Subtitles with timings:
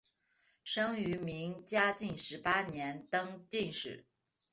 [0.63, 4.07] 生于明嘉靖十八年登进士。